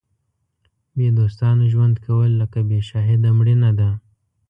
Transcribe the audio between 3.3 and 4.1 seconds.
مړینه ده.